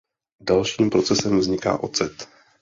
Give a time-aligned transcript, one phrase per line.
[0.41, 2.27] Dalším procesem vzniká ocet.